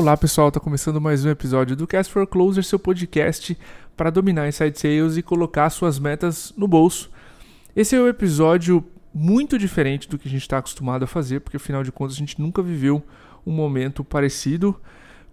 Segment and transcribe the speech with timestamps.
[0.00, 3.54] Olá pessoal, está começando mais um episódio do Cast for Closer, seu podcast
[3.94, 7.10] para dominar inside sales e colocar suas metas no bolso.
[7.76, 11.58] Esse é um episódio muito diferente do que a gente está acostumado a fazer, porque
[11.58, 13.04] afinal de contas a gente nunca viveu
[13.46, 14.74] um momento parecido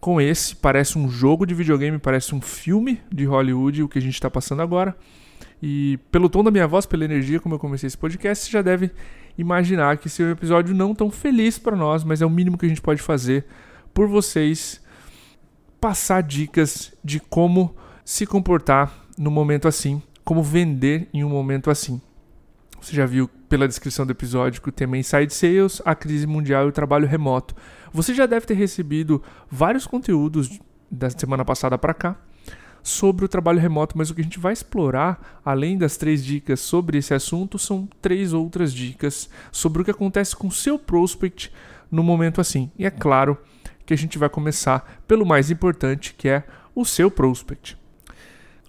[0.01, 0.54] com esse.
[0.54, 4.29] Parece um jogo de videogame, parece um filme de Hollywood, o que a gente está
[4.29, 4.97] passando agora.
[5.64, 8.61] E pelo tom da minha voz, pela energia como eu comecei esse podcast, você já
[8.61, 8.92] deve
[9.37, 12.57] imaginar que esse é um episódio não tão feliz para nós, mas é o mínimo
[12.57, 13.45] que a gente pode fazer
[13.97, 14.79] por vocês
[15.82, 17.75] passar dicas de como
[18.06, 22.00] se comportar no momento assim, como vender em um momento assim.
[22.79, 26.28] Você já viu pela descrição do episódio que o tema é Inside Sales, a crise
[26.28, 27.56] mundial e o trabalho remoto.
[27.92, 30.59] Você já deve ter recebido vários conteúdos
[30.92, 32.16] da semana passada para cá
[32.84, 36.59] sobre o trabalho remoto, mas o que a gente vai explorar, além das três dicas
[36.59, 41.52] sobre esse assunto, são três outras dicas sobre o que acontece com o seu prospect
[41.90, 42.72] no momento assim.
[42.78, 43.36] E é claro
[43.88, 46.44] que a gente vai começar pelo mais importante, que é
[46.76, 47.78] o seu prospect.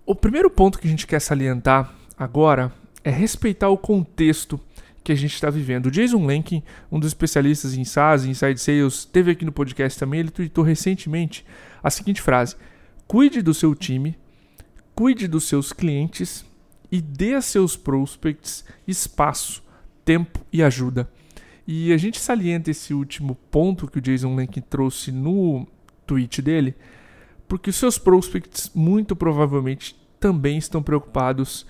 [0.07, 4.59] O primeiro ponto que a gente quer salientar agora é respeitar o contexto
[5.03, 5.87] que a gente está vivendo.
[5.87, 10.21] O Jason Lenkin, um dos especialistas em SaaS Inside Sales, teve aqui no podcast também,
[10.21, 11.45] ele tweetou recentemente
[11.83, 12.55] a seguinte frase:
[13.07, 14.17] Cuide do seu time,
[14.95, 16.45] cuide dos seus clientes
[16.93, 19.65] e dê a seus prospects espaço,
[20.05, 21.11] tempo e ajuda.
[21.69, 25.69] E a gente salienta esse último ponto que o Jason Lenkin trouxe no
[26.05, 26.75] tweet dele,
[27.47, 31.65] porque os seus prospects muito provavelmente também estão preocupados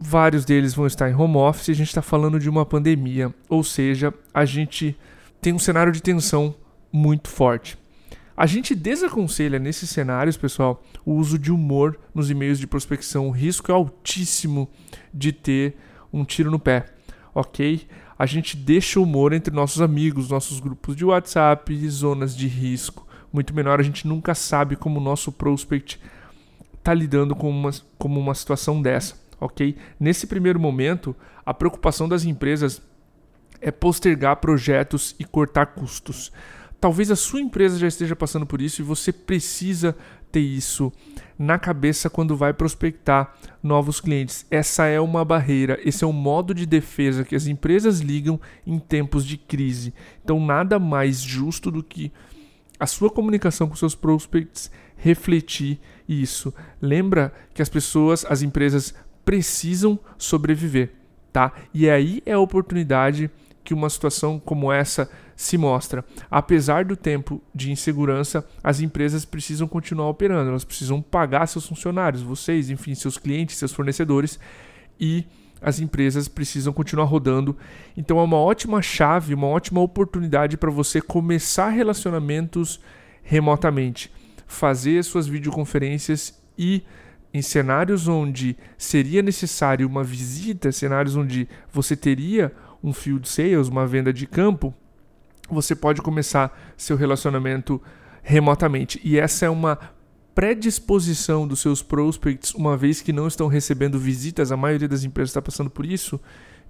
[0.00, 3.34] Vários deles vão estar em home office e a gente está falando de uma pandemia,
[3.48, 4.96] ou seja, a gente
[5.40, 6.54] tem um cenário de tensão
[6.92, 7.76] muito forte.
[8.36, 13.26] A gente desaconselha nesses cenários, pessoal, o uso de humor nos e-mails de prospecção.
[13.26, 14.70] O risco é altíssimo
[15.12, 15.76] de ter
[16.12, 16.86] um tiro no pé,
[17.34, 17.84] ok?
[18.18, 23.06] A gente deixa o humor entre nossos amigos, nossos grupos de WhatsApp, zonas de risco
[23.32, 23.78] muito menor.
[23.78, 26.00] A gente nunca sabe como o nosso prospect
[26.78, 27.70] está lidando com uma,
[28.00, 29.76] uma situação dessa ok?
[29.98, 31.14] Nesse primeiro momento,
[31.44, 32.82] a preocupação das empresas
[33.60, 36.32] é postergar projetos e cortar custos.
[36.80, 39.96] Talvez a sua empresa já esteja passando por isso e você precisa
[40.30, 40.92] ter isso
[41.38, 44.44] na cabeça quando vai prospectar novos clientes.
[44.50, 48.78] Essa é uma barreira, esse é um modo de defesa que as empresas ligam em
[48.78, 49.94] tempos de crise.
[50.24, 52.12] Então, nada mais justo do que
[52.78, 56.52] a sua comunicação com seus prospects refletir isso.
[56.80, 60.92] Lembra que as pessoas, as empresas precisam sobreviver,
[61.32, 61.52] tá?
[61.72, 63.30] E aí é a oportunidade
[63.68, 66.02] que uma situação como essa se mostra.
[66.30, 72.22] Apesar do tempo de insegurança, as empresas precisam continuar operando, elas precisam pagar seus funcionários,
[72.22, 74.40] vocês, enfim, seus clientes, seus fornecedores
[74.98, 75.26] e
[75.60, 77.54] as empresas precisam continuar rodando.
[77.94, 82.80] Então é uma ótima chave, uma ótima oportunidade para você começar relacionamentos
[83.22, 84.10] remotamente,
[84.46, 86.82] fazer suas videoconferências e
[87.34, 92.50] em cenários onde seria necessário uma visita, cenários onde você teria
[92.82, 94.74] um field sales, uma venda de campo,
[95.50, 97.80] você pode começar seu relacionamento
[98.22, 99.00] remotamente.
[99.02, 99.78] E essa é uma
[100.34, 105.30] predisposição dos seus prospects, uma vez que não estão recebendo visitas, a maioria das empresas
[105.30, 106.20] está passando por isso,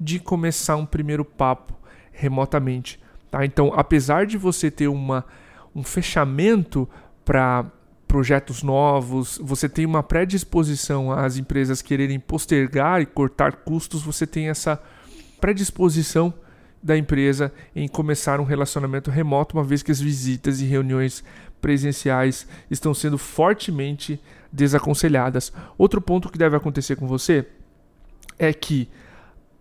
[0.01, 1.75] de começar um primeiro papo
[2.13, 2.99] remotamente.
[3.31, 3.45] Tá?
[3.45, 5.25] Então, apesar de você ter uma,
[5.75, 6.89] um fechamento
[7.25, 7.67] para
[8.07, 14.49] projetos novos, você tem uma predisposição às empresas quererem postergar e cortar custos, você tem
[14.49, 14.83] essa
[15.41, 16.33] predisposição
[16.83, 21.25] da empresa em começar um relacionamento remoto, uma vez que as visitas e reuniões
[21.61, 24.21] presenciais estão sendo fortemente
[24.53, 25.53] desaconselhadas.
[25.77, 27.47] Outro ponto que deve acontecer com você
[28.39, 28.89] é que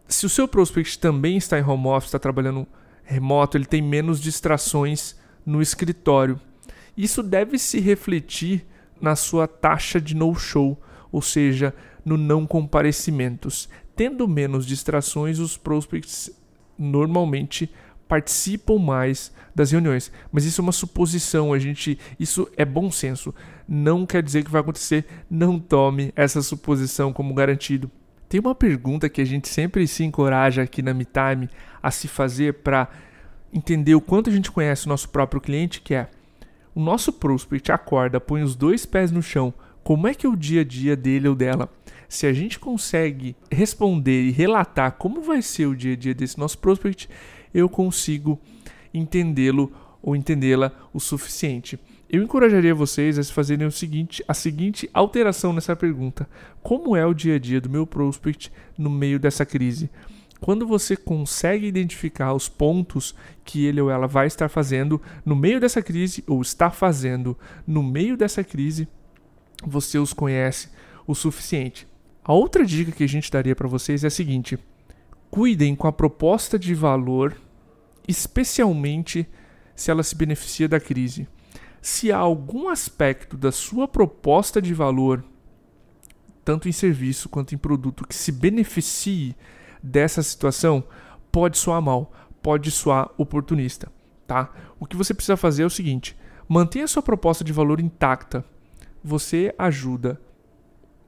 [0.07, 2.67] se o seu prospect também está em home office, está trabalhando
[3.03, 6.39] remoto, ele tem menos distrações no escritório.
[6.95, 8.65] Isso deve se refletir
[9.01, 10.81] na sua taxa de no-show,
[11.11, 11.73] ou seja,
[12.03, 13.69] no não comparecimentos.
[13.97, 16.31] Tendo menos distrações, os prospects
[16.77, 17.69] normalmente
[18.07, 20.11] participam mais das reuniões.
[20.31, 23.33] Mas isso é uma suposição, a gente, isso é bom senso.
[23.67, 25.05] Não quer dizer que vai acontecer.
[25.27, 27.89] Não tome essa suposição como garantido.
[28.29, 31.49] Tem uma pergunta que a gente sempre se encoraja aqui na MeTime
[31.81, 32.87] a se fazer para
[33.51, 36.07] entender o quanto a gente conhece o nosso próprio cliente, que é
[36.75, 39.51] o nosso prospect acorda, põe os dois pés no chão,
[39.83, 41.71] como é que é o dia a dia dele ou dela?
[42.09, 46.37] Se a gente consegue responder e relatar como vai ser o dia a dia desse
[46.37, 47.09] nosso prospect,
[47.53, 48.39] eu consigo
[48.93, 49.71] entendê-lo
[50.01, 51.77] ou entendê-la o suficiente.
[52.09, 56.29] Eu encorajaria vocês a fazerem o seguinte, a seguinte alteração nessa pergunta:
[56.63, 59.89] como é o dia a dia do meu prospect no meio dessa crise?
[60.39, 65.59] Quando você consegue identificar os pontos que ele ou ela vai estar fazendo no meio
[65.59, 68.87] dessa crise ou está fazendo no meio dessa crise,
[69.65, 70.69] você os conhece
[71.07, 71.87] o suficiente.
[72.27, 74.59] A outra dica que a gente daria para vocês é a seguinte:
[75.31, 77.37] cuidem com a proposta de valor,
[78.05, 79.25] especialmente
[79.73, 81.25] se ela se beneficia da crise.
[81.81, 85.23] Se há algum aspecto da sua proposta de valor,
[86.43, 89.33] tanto em serviço quanto em produto, que se beneficie
[89.81, 90.83] dessa situação,
[91.31, 93.89] pode soar mal, pode soar oportunista,
[94.27, 94.51] tá?
[94.77, 98.43] O que você precisa fazer é o seguinte: mantenha sua proposta de valor intacta.
[99.01, 100.19] Você ajuda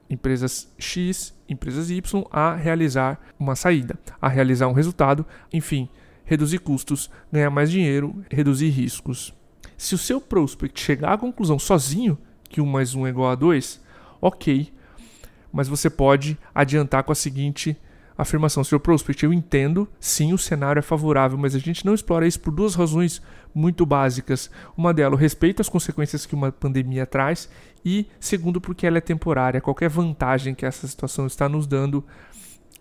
[0.10, 5.90] empresas X, empresas Y a realizar uma saída, a realizar um resultado, enfim,
[6.26, 9.34] reduzir custos, ganhar mais dinheiro, reduzir riscos.
[9.78, 12.18] Se o seu prospect chegar à conclusão sozinho
[12.50, 13.82] que 1 mais 1 é igual a 2,
[14.22, 14.74] ok,
[15.52, 17.78] mas você pode adiantar com a seguinte
[18.22, 18.80] afirmação: Sr.
[18.80, 22.52] Prospect, eu entendo, sim, o cenário é favorável, mas a gente não explora isso por
[22.52, 23.22] duas razões
[23.54, 24.50] muito básicas.
[24.78, 27.50] Uma delas, o respeito às consequências que uma pandemia traz,
[27.84, 29.62] e segundo, porque ela é temporária.
[29.62, 32.04] Qualquer vantagem que essa situação está nos dando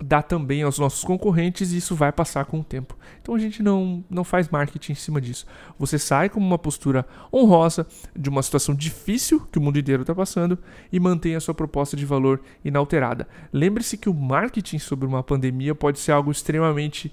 [0.02, 2.96] dá também aos nossos concorrentes e isso vai passar com o tempo.
[3.20, 5.46] Então a gente não, não faz marketing em cima disso.
[5.78, 7.86] Você sai com uma postura honrosa
[8.16, 10.58] de uma situação difícil que o mundo inteiro está passando
[10.92, 13.28] e mantém a sua proposta de valor inalterada.
[13.52, 17.12] Lembre-se que o marketing sobre uma pandemia pode ser algo extremamente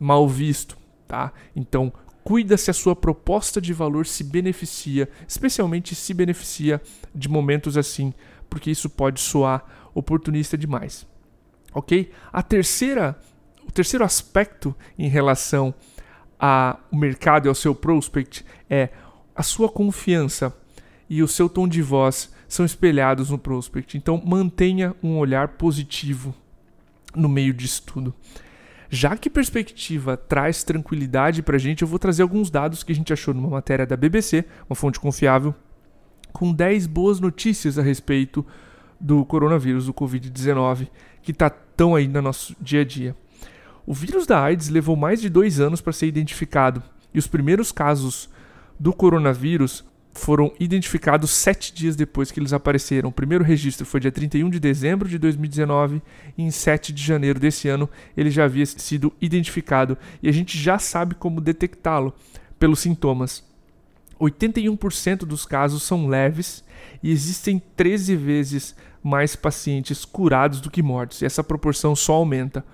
[0.00, 0.76] mal visto,
[1.06, 1.32] tá?
[1.54, 1.92] Então
[2.24, 6.80] cuida se a sua proposta de valor se beneficia, especialmente se beneficia
[7.14, 8.14] de momentos assim,
[8.48, 11.11] porque isso pode soar oportunista demais
[11.72, 12.10] ok?
[12.32, 13.18] A terceira,
[13.66, 15.74] o terceiro aspecto em relação
[16.38, 18.88] ao mercado e ao seu prospect é
[19.34, 20.54] a sua confiança
[21.08, 23.96] e o seu tom de voz são espelhados no prospect.
[23.96, 26.34] Então mantenha um olhar positivo
[27.14, 28.14] no meio disso tudo.
[28.90, 32.94] Já que perspectiva traz tranquilidade para a gente, eu vou trazer alguns dados que a
[32.94, 35.54] gente achou numa matéria da BBC, uma fonte confiável,
[36.30, 38.44] com 10 boas notícias a respeito
[39.02, 40.88] do coronavírus, do Covid-19,
[41.22, 43.16] que está tão aí no nosso dia a dia.
[43.84, 46.82] O vírus da AIDS levou mais de dois anos para ser identificado,
[47.12, 48.30] e os primeiros casos
[48.78, 49.84] do coronavírus
[50.14, 53.08] foram identificados sete dias depois que eles apareceram.
[53.08, 56.02] O primeiro registro foi dia 31 de dezembro de 2019
[56.36, 60.58] e em 7 de janeiro desse ano ele já havia sido identificado e a gente
[60.58, 62.14] já sabe como detectá-lo
[62.58, 63.42] pelos sintomas.
[64.20, 66.62] 81% dos casos são leves
[67.02, 72.64] e existem 13 vezes mais pacientes curados do que mortos, e essa proporção só aumenta.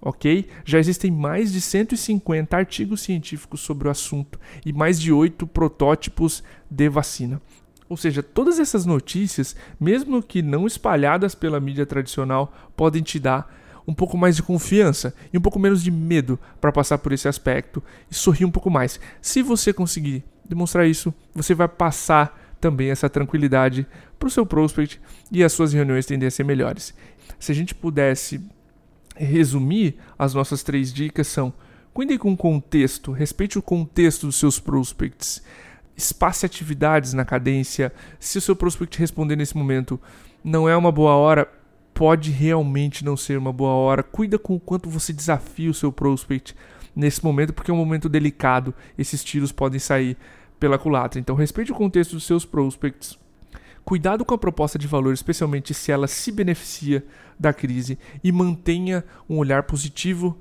[0.00, 0.48] Ok?
[0.64, 6.42] Já existem mais de 150 artigos científicos sobre o assunto e mais de 8 protótipos
[6.70, 7.40] de vacina.
[7.88, 13.50] Ou seja, todas essas notícias, mesmo que não espalhadas pela mídia tradicional, podem te dar
[13.86, 17.28] um pouco mais de confiança e um pouco menos de medo para passar por esse
[17.28, 18.98] aspecto e sorrir um pouco mais.
[19.20, 23.86] Se você conseguir demonstrar isso, você vai passar também essa tranquilidade
[24.18, 24.98] para o seu prospect
[25.30, 26.94] e as suas reuniões tendem a ser melhores.
[27.38, 28.40] Se a gente pudesse
[29.14, 31.52] resumir, as nossas três dicas são:
[31.92, 35.42] cuide com o contexto, respeite o contexto dos seus prospects,
[35.94, 37.92] espace atividades na cadência.
[38.18, 40.00] Se o seu prospect responder nesse momento
[40.42, 41.46] não é uma boa hora,
[41.92, 44.02] pode realmente não ser uma boa hora.
[44.02, 46.56] Cuida com o quanto você desafia o seu prospect
[46.96, 48.74] nesse momento, porque é um momento delicado.
[48.96, 50.16] Esses tiros podem sair
[50.64, 51.20] pela culatra.
[51.20, 53.18] Então, respeite o contexto dos seus prospects.
[53.84, 57.04] Cuidado com a proposta de valor, especialmente se ela se beneficia
[57.38, 60.38] da crise, e mantenha um olhar positivo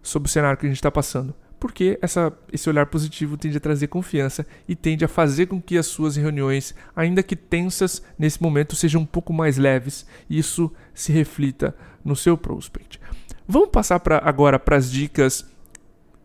[0.00, 1.34] sobre o cenário que a gente está passando.
[1.58, 5.76] Porque essa, esse olhar positivo tende a trazer confiança e tende a fazer com que
[5.76, 10.72] as suas reuniões, ainda que tensas nesse momento, sejam um pouco mais leves e isso
[10.94, 13.00] se reflita no seu prospect.
[13.48, 15.44] Vamos passar pra, agora para as dicas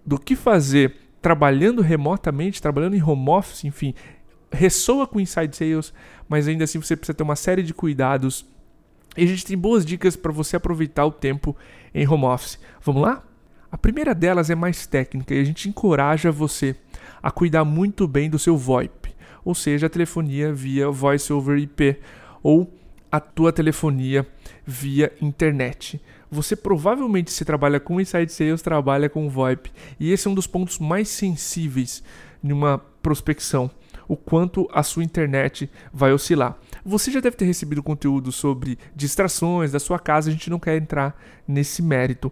[0.05, 3.93] do que fazer trabalhando remotamente, trabalhando em home office, enfim,
[4.51, 5.93] ressoa com inside sales,
[6.27, 8.45] mas ainda assim você precisa ter uma série de cuidados.
[9.15, 11.55] E a gente tem boas dicas para você aproveitar o tempo
[11.93, 12.59] em home office.
[12.81, 13.23] Vamos lá?
[13.71, 16.75] A primeira delas é mais técnica e a gente encoraja você
[17.23, 21.97] a cuidar muito bem do seu VoIP, ou seja, a telefonia via Voice over IP
[22.43, 22.73] ou
[23.11, 24.27] a tua telefonia
[24.71, 26.01] via internet.
[26.31, 29.69] Você provavelmente, se trabalha com Inside Sales, trabalha com VoIP.
[29.99, 32.01] E esse é um dos pontos mais sensíveis
[32.41, 33.69] numa prospecção.
[34.07, 36.57] O quanto a sua internet vai oscilar.
[36.85, 40.77] Você já deve ter recebido conteúdo sobre distrações da sua casa, a gente não quer
[40.77, 42.31] entrar nesse mérito.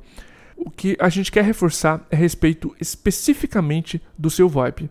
[0.56, 4.90] O que a gente quer reforçar é a respeito especificamente do seu VoIP.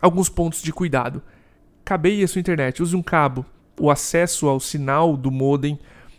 [0.00, 1.22] Alguns pontos de cuidado.
[1.84, 3.44] Cabeie a sua internet, use um cabo.
[3.80, 5.78] O acesso ao sinal do modem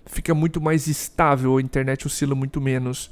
[0.09, 3.09] fica muito mais estável, a internet oscila muito menos.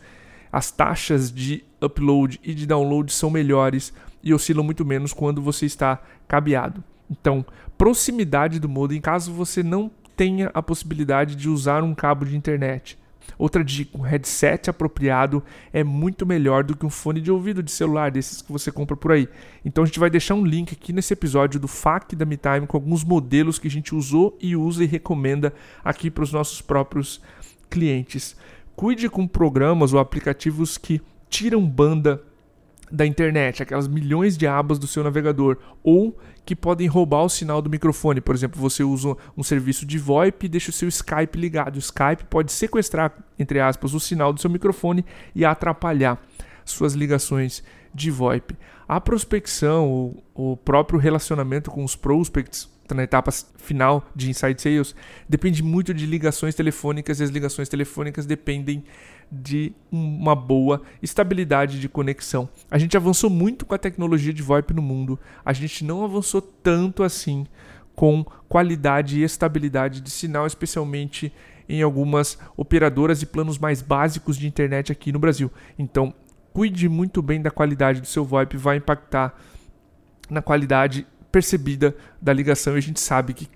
[0.52, 5.66] as taxas de upload e de download são melhores e oscilam muito menos quando você
[5.66, 6.84] está cabeado.
[7.12, 7.46] Então,
[7.78, 12.98] proximidade do modem, caso você não tenha a possibilidade de usar um cabo de internet.
[13.38, 17.72] Outra dica, um headset apropriado é muito melhor do que um fone de ouvido de
[17.72, 19.28] celular desses que você compra por aí.
[19.64, 22.78] Então a gente vai deixar um link aqui nesse episódio do FAQ da MeTime com
[22.78, 25.54] alguns modelos que a gente usou e usa e recomenda
[25.84, 27.22] aqui para os nossos próprios
[27.70, 28.36] clientes.
[28.76, 32.24] Cuide com programas ou aplicativos que tiram banda
[32.92, 37.62] da internet, aquelas milhões de abas do seu navegador, ou que podem roubar o sinal
[37.62, 38.22] do microfone.
[38.22, 41.76] Por exemplo, você usa um serviço de VoIP e deixa o seu Skype ligado.
[41.76, 46.22] O Skype pode sequestrar, entre aspas, o sinal do seu microfone e atrapalhar
[46.64, 47.64] suas ligações
[47.94, 48.56] de VoIP.
[48.88, 49.92] A prospecção,
[50.36, 54.96] o, o próprio relacionamento com os prospects na etapa final de Inside Sales,
[55.28, 58.84] depende muito de ligações telefônicas e as ligações telefônicas dependem
[59.32, 62.48] de uma boa estabilidade de conexão.
[62.70, 66.42] A gente avançou muito com a tecnologia de VoIP no mundo, a gente não avançou
[66.42, 67.46] tanto assim
[67.96, 71.34] com qualidade e estabilidade de sinal, especialmente
[71.68, 75.52] em algumas operadoras e planos mais básicos de internet aqui no Brasil.
[75.78, 76.14] Então,
[76.54, 79.36] cuide muito bem da qualidade do seu VoIP, vai impactar
[80.30, 83.48] na qualidade percebida da ligação e a gente sabe que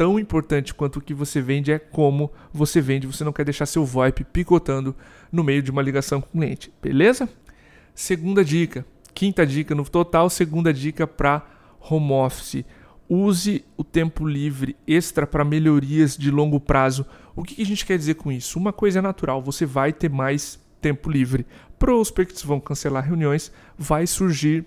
[0.00, 3.06] tão importante quanto o que você vende é como você vende.
[3.06, 4.96] Você não quer deixar seu VoIP picotando
[5.30, 7.28] no meio de uma ligação com o cliente, beleza?
[7.94, 11.46] Segunda dica, quinta dica no total, segunda dica para
[11.78, 12.64] home office.
[13.10, 17.04] Use o tempo livre extra para melhorias de longo prazo.
[17.36, 18.58] O que, a gente quer dizer com isso?
[18.58, 21.44] Uma coisa é natural, você vai ter mais tempo livre.
[21.78, 24.64] Prospects vão cancelar reuniões, vai surgir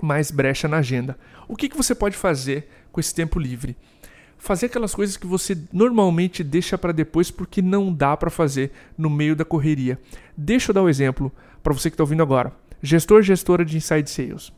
[0.00, 1.18] mais brecha na agenda.
[1.48, 3.76] O que, que você pode fazer com esse tempo livre?
[4.42, 9.08] Fazer aquelas coisas que você normalmente deixa para depois porque não dá para fazer no
[9.08, 10.00] meio da correria.
[10.36, 11.30] Deixa eu dar um exemplo
[11.62, 12.52] para você que está ouvindo agora.
[12.82, 14.52] Gestor, gestora de inside sales.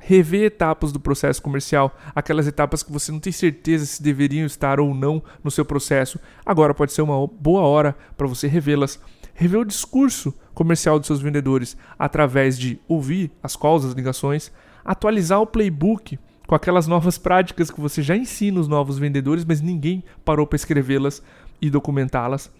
[0.00, 4.80] Rever etapas do processo comercial, aquelas etapas que você não tem certeza se deveriam estar
[4.80, 6.18] ou não no seu processo.
[6.44, 8.98] Agora pode ser uma boa hora para você revê-las.
[9.34, 14.50] Rever o discurso comercial dos seus vendedores através de ouvir as calls, as ligações,
[14.82, 16.18] atualizar o playbook
[16.52, 20.56] com aquelas novas práticas que você já ensina os novos vendedores, mas ninguém parou para
[20.56, 21.22] escrevê-las
[21.62, 22.50] e documentá-las.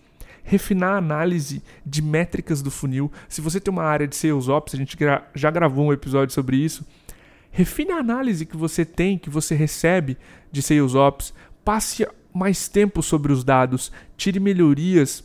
[0.42, 3.12] Refinar a análise de métricas do funil.
[3.28, 4.96] Se você tem uma área de sales ops, a gente
[5.34, 6.86] já gravou um episódio sobre isso.
[7.50, 10.16] Refine a análise que você tem, que você recebe
[10.50, 11.34] de sales ops.
[11.62, 13.92] Passe mais tempo sobre os dados.
[14.16, 15.22] Tire melhorias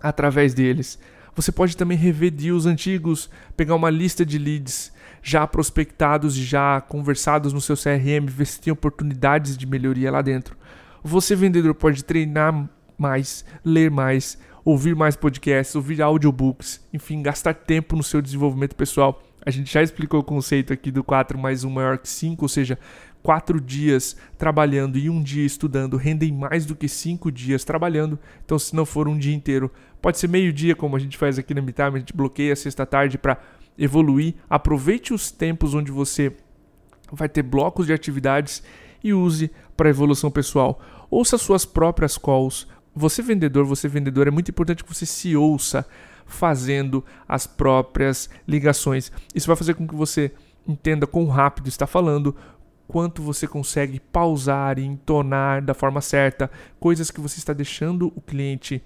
[0.00, 1.00] através deles.
[1.34, 4.96] Você pode também rever deals antigos, pegar uma lista de leads
[5.28, 10.22] já prospectados e já conversados no seu CRM, ver se tem oportunidades de melhoria lá
[10.22, 10.56] dentro.
[11.02, 17.94] Você, vendedor, pode treinar mais, ler mais, ouvir mais podcasts, ouvir audiobooks, enfim, gastar tempo
[17.94, 19.22] no seu desenvolvimento pessoal.
[19.44, 22.48] A gente já explicou o conceito aqui do 4 mais 1 maior que 5, ou
[22.48, 22.78] seja,
[23.22, 28.18] quatro dias trabalhando e um dia estudando rendem mais do que cinco dias trabalhando.
[28.44, 29.70] Então, se não for um dia inteiro,
[30.00, 33.18] pode ser meio dia, como a gente faz aqui na Meetup, a gente bloqueia sexta-tarde
[33.18, 33.38] para
[33.78, 34.34] evoluir.
[34.50, 36.34] Aproveite os tempos onde você
[37.12, 38.62] vai ter blocos de atividades
[39.02, 40.80] e use para evolução pessoal.
[41.10, 42.66] Ouça suas próprias calls.
[42.94, 45.86] Você vendedor, você vendedor, é muito importante que você se ouça
[46.26, 49.10] fazendo as próprias ligações.
[49.34, 50.32] Isso vai fazer com que você
[50.66, 52.36] entenda quão rápido está falando,
[52.86, 58.20] quanto você consegue pausar e entonar da forma certa, coisas que você está deixando o
[58.20, 58.82] cliente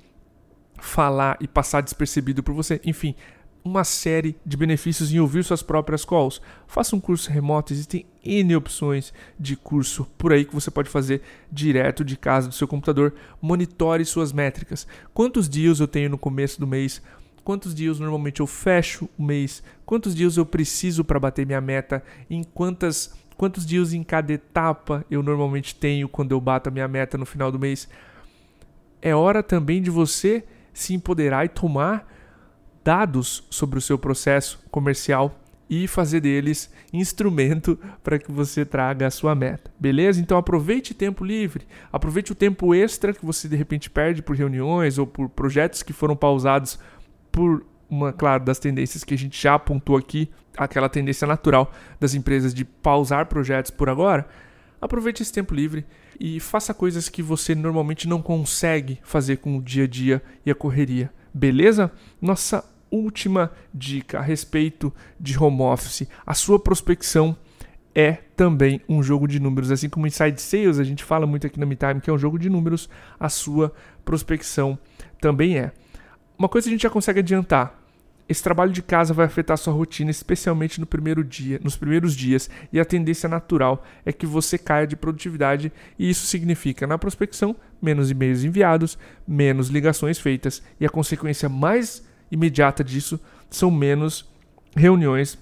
[0.78, 2.80] falar e passar despercebido por você.
[2.84, 3.14] Enfim,
[3.64, 6.40] uma série de benefícios em ouvir suas próprias calls.
[6.66, 11.23] Faça um curso remoto, existem N opções de curso por aí que você pode fazer
[11.50, 13.14] direto de casa do seu computador.
[13.40, 14.87] Monitore suas métricas.
[15.14, 17.00] Quantos dias eu tenho no começo do mês?
[17.45, 19.62] Quantos dias normalmente eu fecho o mês?
[19.85, 22.02] Quantos dias eu preciso para bater minha meta?
[22.31, 26.87] Em quantas quantos dias em cada etapa eu normalmente tenho quando eu bato a minha
[26.87, 27.88] meta no final do mês?
[29.00, 32.12] É hora também de você se empoderar e tomar
[32.84, 35.38] dados sobre o seu processo comercial
[35.70, 39.70] e fazer deles instrumento para que você traga a sua meta.
[39.78, 40.20] Beleza?
[40.20, 44.98] Então aproveite tempo livre, aproveite o tempo extra que você de repente perde por reuniões
[44.98, 46.78] ou por projetos que foram pausados
[47.30, 52.14] por uma, claro, das tendências que a gente já apontou aqui, aquela tendência natural das
[52.14, 54.26] empresas de pausar projetos por agora.
[54.80, 55.86] Aproveite esse tempo livre
[56.18, 60.50] e faça coisas que você normalmente não consegue fazer com o dia a dia e
[60.50, 61.10] a correria.
[61.32, 61.90] Beleza?
[62.20, 66.06] Nossa última dica a respeito de home office.
[66.25, 67.37] A sua prospecção
[67.94, 69.70] é também um jogo de números.
[69.70, 72.38] Assim como Inside Sales, a gente fala muito aqui na MeTime que é um jogo
[72.38, 73.72] de números, a sua
[74.04, 74.78] prospecção
[75.20, 75.72] também é.
[76.38, 77.80] Uma coisa a gente já consegue adiantar.
[78.28, 82.49] Esse trabalho de casa vai afetar sua rotina, especialmente no primeiro dia, nos primeiros dias,
[82.72, 87.54] e a tendência natural é que você caia de produtividade, e isso significa, na prospecção,
[87.80, 88.96] menos e-mails enviados,
[89.26, 93.20] menos ligações feitas, e a consequência mais imediata disso
[93.50, 94.28] são menos
[94.74, 95.38] reuniões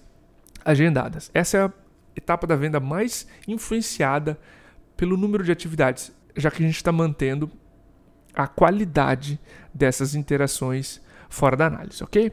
[0.64, 1.30] agendadas.
[1.32, 1.72] Essa é a
[2.16, 4.38] etapa da venda mais influenciada
[4.96, 7.50] pelo número de atividades, já que a gente está mantendo
[8.34, 9.38] a qualidade
[9.72, 12.32] dessas interações fora da análise, ok?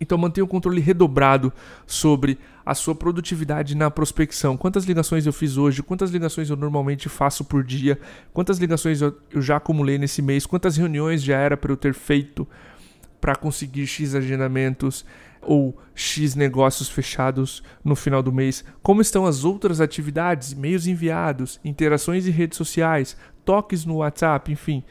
[0.00, 1.52] Então mantenha o controle redobrado
[1.86, 4.56] sobre a sua produtividade na prospecção.
[4.56, 5.82] Quantas ligações eu fiz hoje?
[5.82, 7.98] Quantas ligações eu normalmente faço por dia?
[8.32, 10.44] Quantas ligações eu já acumulei nesse mês?
[10.44, 12.46] Quantas reuniões já era para eu ter feito
[13.26, 15.04] para conseguir X agendamentos
[15.42, 18.64] ou X negócios fechados no final do mês?
[18.84, 24.84] Como estão as outras atividades, e-mails enviados, interações em redes sociais, toques no WhatsApp, enfim.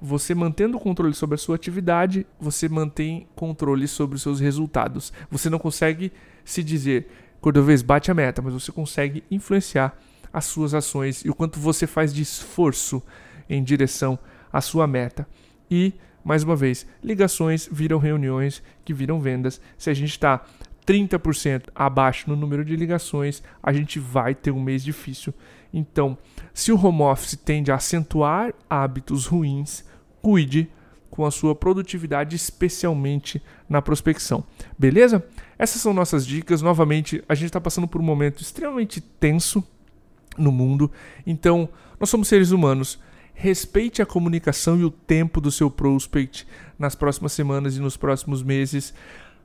[0.00, 5.12] Você mantendo o controle sobre a sua atividade, você mantém controle sobre os seus resultados.
[5.30, 6.10] Você não consegue
[6.46, 7.10] se dizer,
[7.42, 9.94] Cordovez, bate a meta, mas você consegue influenciar
[10.32, 13.02] as suas ações e o quanto você faz de esforço
[13.50, 14.18] em direção
[14.50, 15.28] à sua meta.
[15.70, 15.94] E,
[16.24, 19.60] mais uma vez, ligações viram reuniões que viram vendas.
[19.76, 20.44] Se a gente está
[20.86, 25.34] 30% abaixo no número de ligações, a gente vai ter um mês difícil.
[25.72, 26.16] Então,
[26.54, 29.84] se o home office tende a acentuar hábitos ruins,
[30.22, 30.70] cuide
[31.10, 34.44] com a sua produtividade, especialmente na prospecção.
[34.78, 35.24] Beleza?
[35.58, 36.62] Essas são nossas dicas.
[36.62, 39.64] Novamente, a gente está passando por um momento extremamente tenso
[40.36, 40.90] no mundo.
[41.26, 41.68] Então,
[41.98, 42.98] nós somos seres humanos.
[43.38, 48.42] Respeite a comunicação e o tempo do seu prospect nas próximas semanas e nos próximos
[48.42, 48.94] meses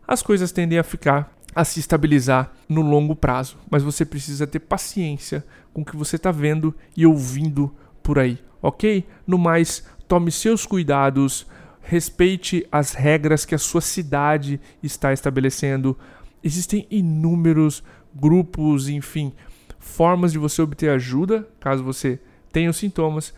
[0.08, 4.60] as coisas tendem a ficar a se estabilizar no longo prazo, mas você precisa ter
[4.60, 9.06] paciência com o que você está vendo e ouvindo por aí, ok?
[9.28, 11.46] No mais, tome seus cuidados,
[11.82, 15.98] respeite as regras que a sua cidade está estabelecendo.
[16.42, 17.84] Existem inúmeros
[18.16, 19.34] grupos, enfim,
[19.80, 22.22] formas de você obter ajuda caso você
[22.54, 23.34] tenha os sintomas.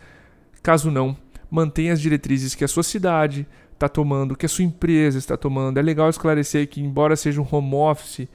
[0.64, 1.14] Caso não,
[1.48, 5.78] mantenha as diretrizes que a sua cidade, está tomando, que a sua empresa está tomando.
[5.78, 8.26] É legal esclarecer que, embora seja um home office,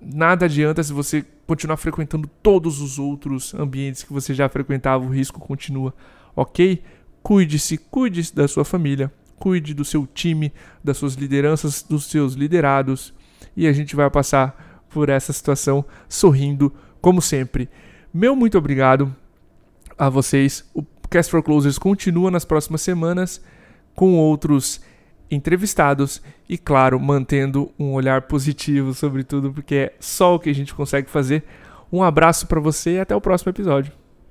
[0.00, 5.10] nada adianta se você continuar frequentando todos os outros ambientes que você já frequentava, o
[5.10, 5.92] risco continua,
[6.34, 6.82] ok?
[7.22, 13.12] Cuide-se, cuide da sua família, cuide do seu time, das suas lideranças, dos seus liderados,
[13.54, 17.68] e a gente vai passar por essa situação sorrindo, como sempre.
[18.14, 19.14] Meu muito obrigado
[19.98, 20.68] a vocês.
[20.74, 23.40] O Cast for Closers continua nas próximas semanas
[23.94, 24.80] com outros
[25.30, 30.54] entrevistados e, claro, mantendo um olhar positivo sobre tudo, porque é só o que a
[30.54, 31.44] gente consegue fazer.
[31.92, 33.92] Um abraço para você e até o próximo episódio.